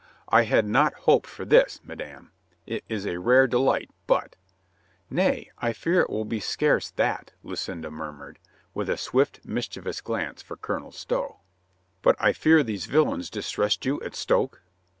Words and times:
"I 0.29 0.45
had 0.45 0.65
not 0.65 0.95
hoped 1.05 1.27
for 1.27 1.45
this, 1.45 1.79
madame. 1.83 2.31
It 2.65 2.83
is 2.89 3.05
a 3.05 3.19
rare 3.19 3.45
delight, 3.45 3.91
but 4.07 4.35
—""Nay, 5.11 5.51
I 5.59 5.73
fear 5.73 6.01
it 6.01 6.09
will 6.09 6.25
be 6.25 6.39
scarce 6.39 6.89
that," 6.89 7.33
Lucinda 7.43 7.91
mur 7.91 8.11
mured, 8.11 8.39
with 8.73 8.89
a 8.89 8.97
swift, 8.97 9.41
mischievous 9.45 10.01
glance 10.01 10.41
for 10.41 10.57
Colonel 10.57 10.91
Stow. 10.91 11.41
"But 12.01 12.15
I 12.19 12.33
fear 12.33 12.63
these 12.63 12.87
villains 12.87 13.29
distressed 13.29 13.85
you 13.85 14.01
at 14.01 14.15
Stoke?" 14.15 14.63